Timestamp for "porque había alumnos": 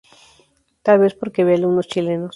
1.19-1.89